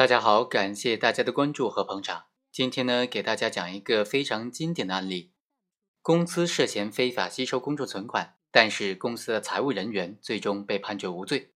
[0.00, 2.24] 大家好，感谢大家的关注和捧场。
[2.50, 5.34] 今天呢，给大家讲一个非常经典的案例：
[6.00, 11.52] 公司涉嫌非法吸收公众存款，但是公司的财务人员最终被判决无罪。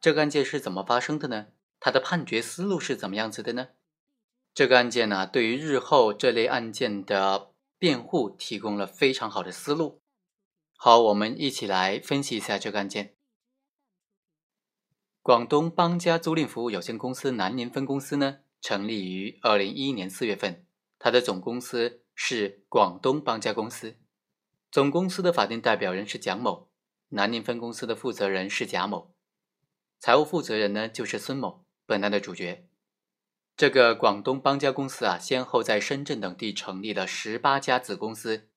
[0.00, 1.46] 这个案件是怎么发生的呢？
[1.78, 3.68] 它的判决思路是怎么样子的呢？
[4.52, 10.02] 这个案件呢，对于日后这类案件的辩护提供了非常好的思路。
[10.76, 13.14] 好，我们一起来分析一下这个案件。
[15.28, 20.64] 广东邦家租赁服务有限公司南宁分公司呢，成立于二零一一年四月份。
[20.98, 23.96] 它的总公司是广东邦家公司，
[24.70, 26.70] 总公司的法定代表人是蒋某，
[27.10, 29.12] 南宁分公司的负责人是贾某，
[30.00, 32.66] 财务负责人呢就是孙某，本案的主角。
[33.54, 38.48] 这个广东邦家公司啊，先后在深圳等地成立了十八家子公司，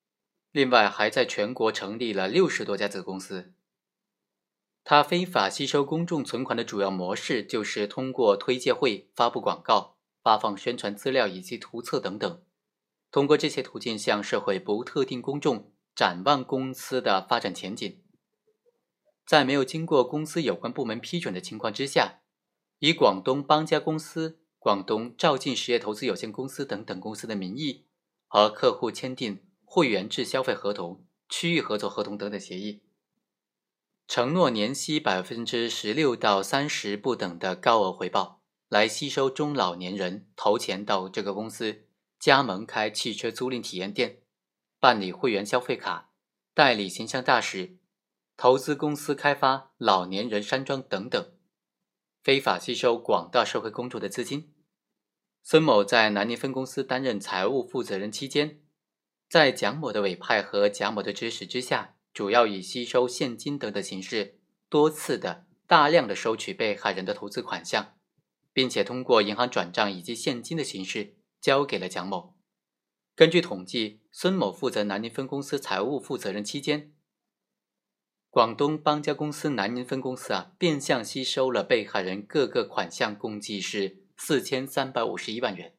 [0.50, 3.52] 另外还在全国成立了六十多家子公司。
[4.84, 12.42] 他非法吸收公众存款的主要模式，就是通过推介会、发布广告、发放宣传资料以及图册等等，
[13.10, 18.02] 通过这些途径向社会不特定公众展望公司的发展前景。
[19.24, 22.20] 在没有经过公司有关部门批准的情况之下，
[22.80, 27.86] 以广东邦家公司、广东兆进实业投资有限公司等等公司的名义，
[28.26, 32.82] 和客户签订会员制消费合同、区域合作合同等等协议。
[34.08, 41.86] 承诺年息百分之十六到三十不等的高额回报，来吸收中老年人投钱到这个公司，
[42.18, 44.22] 加盟开汽车租赁体验店，
[44.78, 46.10] 办理会员消费卡，
[46.52, 47.78] 代理形象大使，
[48.36, 51.32] 投资公司开发老年人山庄等等，
[52.22, 54.52] 非法吸收广大社会公众的资金。
[55.42, 58.60] 孙某在南宁分公司担任财务负责人期间，
[59.30, 61.96] 在蒋某的委派和贾某的指使之下。
[62.12, 67.94] 主要以吸收现金等的形式，多次的大量的收取被害人的投资款项，
[68.52, 72.36] 并且通过银行转账以及现金的形式交给了蒋某。
[73.14, 76.92] 根据统计，孙某负责南宁分公司财务负责人期间，
[78.28, 85.74] 广东邦家公司南宁分公司啊，变相吸收了被害人各个款项，共计是四千三百五十一万元。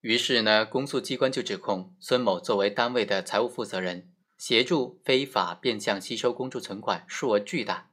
[0.00, 4.12] 于是呢，公诉机关就指控孙某作为单位的财务负责人。
[4.36, 7.90] 协助非法变相吸收公众存款，数额巨大，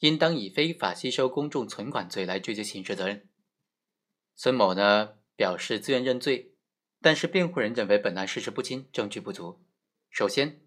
[0.00, 3.28] 应当以非法吸收公众存款罪来追究刑事责任。
[4.34, 6.54] 孙某呢表示自愿认罪，
[7.00, 9.64] 但是辩护人认为本案事实不清，证据不足。
[10.10, 10.60] 首先，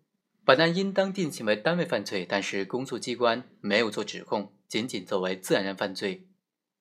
[0.45, 6.29] 本案应当定性为单位犯罪，但是公诉机关没有做指控，仅仅作为自然人犯罪，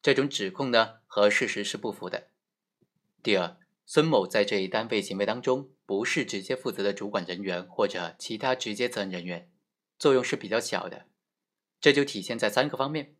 [0.00, 2.28] 这种指控呢和事实是不符的。
[3.22, 3.56] 第二。
[3.90, 9.50] 孙某在这一单位行为当中，不是直接负责的主管人员或者其他直接责任人员，
[9.98, 11.06] 作用是比较小的。
[11.80, 13.16] 这就体现在三个方面：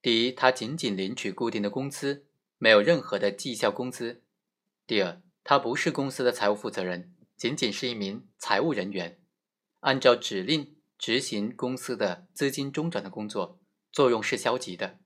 [0.00, 2.24] 第一，他仅仅领取固定的工资，
[2.58, 4.20] 没有任何的绩效工资；
[4.86, 9.18] 第二，他不是公司的财务负责人，仅仅是一名财务人员，
[9.80, 13.58] 按照指令执行公司的资金中转的工作，
[13.90, 15.00] 作用是消极的；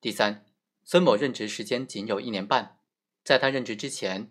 [0.00, 0.46] 第三，
[0.84, 2.78] 孙某任职时间仅有一年半，
[3.22, 4.30] 在他任职之前。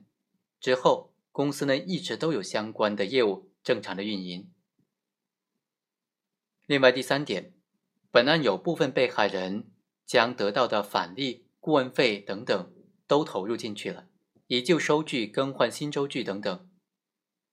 [0.60, 4.52] 之后，公司呢一直都有相关的业务正常的运营。
[6.66, 7.54] 另外，第三点，
[8.12, 9.72] 本案有部分被害人
[10.06, 12.74] 将得到的返利、顾问费等等
[13.06, 14.08] 都投入进去了，
[14.48, 16.70] 以旧收据更换新收据等等。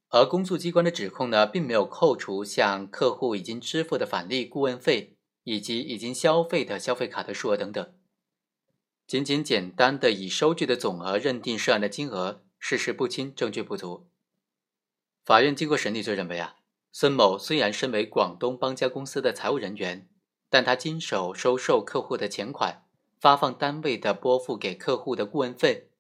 [0.09, 7.93] 而公诉机关的指控呢，并没有扣除向客户已经支付的返利、顾问费以及已经消费的消费卡的数额等等，
[9.07, 12.44] 仅仅简单的以收据的总额认定涉案的金额。
[12.67, 14.09] 事实不清，证据不足。
[15.23, 16.57] 法院经过审理就认为啊，
[16.93, 20.09] 孙某虽然身为广东邦家公司的财务人员，
[20.49, 22.87] 但他经手收受客户的钱款、
[23.21, 25.91] 发放单位的拨付给客户的顾问费、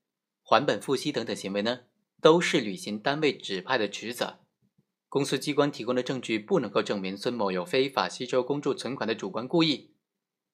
[0.42, 1.80] 还本付息等等行为呢，
[2.22, 4.38] 都是履行单位指派的职责。
[5.10, 9.91] 公诉机关提供的证据不能够证明孙某有非法吸收公众存款的主观故意，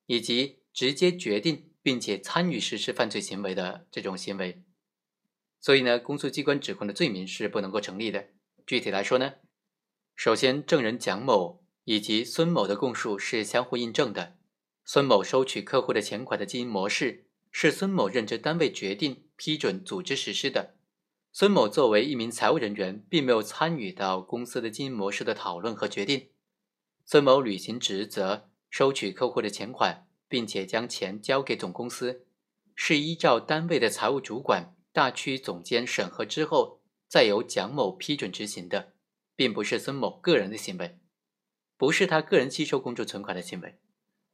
[0.06, 4.64] 以及直接决定并且参与实施犯罪行为的这种行为。
[5.61, 8.29] 所以呢，公诉机关指控的罪名是不能够成立的。
[8.67, 9.35] 具体来说呢，
[10.17, 14.39] 首先，证人蒋某以及孙某的供述是相互印证的。
[14.85, 20.77] 孙某收取客户的钱款的经营模式是孙某任职单位决定、批准、组织实施的。
[21.33, 26.31] 孙某作为一名财务人员，并没有参与到公司的经营模式的讨论和决定。
[27.05, 32.27] 孙某履行职责，收取客户的钱款，并且将钱交给总公司，
[32.75, 34.75] 是依照单位的财务主管。
[34.92, 38.92] 大区总监审核之后，再由蒋某批准执行的，
[39.37, 40.98] 并不是孙某个人的行为，
[41.76, 43.78] 不是他个人吸收公众存款的行为。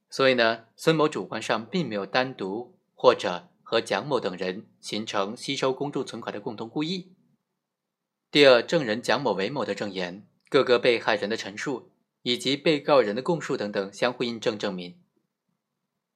[0.09, 7.13] 所以呢，孙某主观上并没有单独或者和蒋某等人形成吸收公众存款的共同故意。
[8.31, 11.91] 第二，证人蒋某、韦某的证言、各个被害人的陈述
[12.23, 14.99] 以及被告人的供述等等相互印证证明，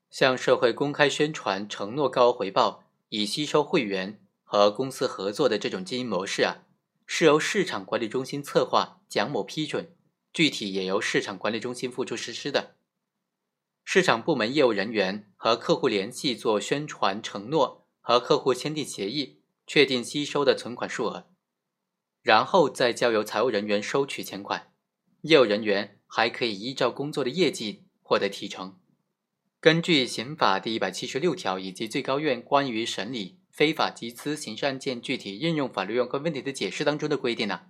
[0.10, 4.20] 向社会公开宣传、承诺高额回报以吸收会员
[4.52, 6.66] 和公司合作的这种经营模式啊，
[7.06, 9.96] 是由市场管理中心策划，蒋某批准，
[10.34, 12.76] 具体也由市场管理中心付出实施的。
[13.86, 21.30] 市场部门业务人员和客户联系做宣传承诺，和客户签订协议，确定吸收的存款数额。
[22.22, 24.74] 然后再交由财务人员收取钱款，
[25.22, 28.78] 业务人员还可以依照工作的业绩获得提成。
[29.62, 37.68] 根据刑法第一百七十六条以及最高院关于审理非法集资刑事案件具体应用法律相关问题的解释当中的规定呢，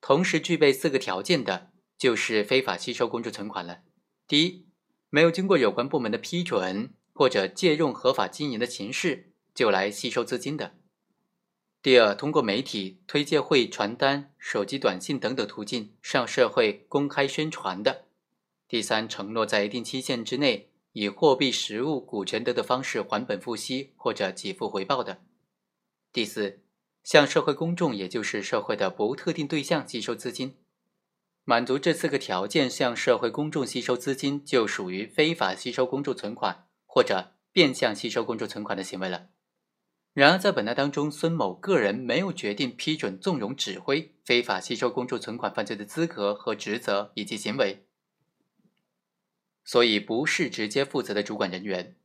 [0.00, 3.80] 同时具备四个条件的，就是非法吸收公众存款了。
[4.28, 4.68] 第一，
[5.10, 10.76] 没有经过有关部门的批准或者借用合法经营的形式就来吸收资金的。
[11.82, 18.04] 第二，通过媒体、推介会、传单、手机短信等等途径向社会公开宣传的；
[18.68, 25.16] 第三，承诺在一定期限之内以货币、实物、股权等的方式还本付息或者给付回报的；
[26.12, 26.60] 第四，
[27.02, 30.56] 向社会公众，也就是社会的不特定对象吸收资金。
[31.42, 39.30] 满足这四个条件，向社会公众吸收资金，就属于非法吸收公众存款或者变相吸收公众存款的行为了。
[40.12, 47.83] 然而，在本案当中，孙某个人没有决定、批准、纵容、指挥非法吸收公众存款犯罪的资格和职责以及行为，
[49.64, 51.96] 所以不是直接负责的主管人员。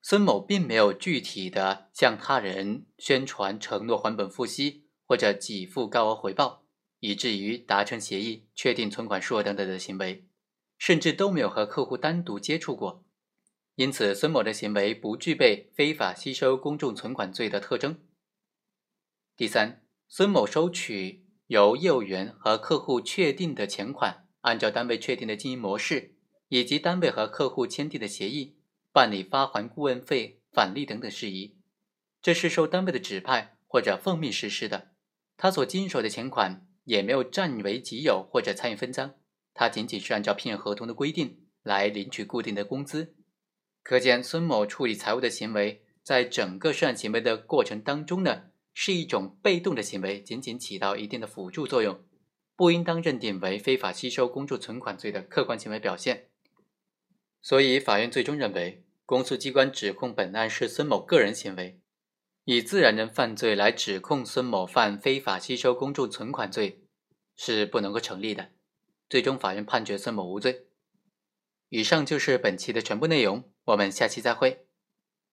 [0.00, 6.64] 孙某并没有具体的向他人宣传、承诺还本付息或者给付高额回报，
[7.00, 10.26] 以至于达成协议、确定存款数额等等的行为，
[10.78, 13.04] 甚至都没有和客户单独接触过。
[13.76, 18.00] 因此，孙某的行为不具备非法吸收公众存款罪的特征。
[19.36, 26.16] 第三，孙某收取由业务员和客户确定的钱款，按照单位确定的经营模式
[26.52, 28.58] 以及单位和客户签订的协议
[28.92, 31.56] 办理发还顾问费、返利等等事宜，
[32.20, 34.90] 这是受单位的指派或者奉命实施的。
[35.38, 39.14] 他所经手的钱款也没有占为己有或者参与分赃，
[39.54, 43.14] 他仅仅是按照聘用合同的规定来领取固定的工资。
[43.82, 52.04] 可见，孙某处理财务的行为，在整个涉案行为的过程当中呢，是一种被动的行为，仅仅起到一定的辅助作用，
[52.54, 56.28] 不应当认定为非法吸收公众存款罪的客观行为表现。
[57.42, 61.80] 所以，法院最终认为，公诉机关指控本案是孙某个人行为，
[62.44, 66.84] 以自然人犯罪来指控孙某犯非法吸收公众存款罪，
[67.36, 68.50] 是不能够成立的。
[69.10, 70.66] 最终，法院判决孙某无罪。
[71.68, 74.66] 以上就是本期的全部内容，我们下期再会。